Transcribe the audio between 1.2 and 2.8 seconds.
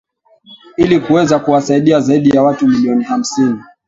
kuwasaidia zaidi ya watu